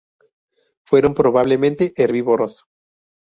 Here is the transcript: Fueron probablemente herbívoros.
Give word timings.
Fueron 0.83 1.13
probablemente 1.13 1.93
herbívoros. 1.95 2.65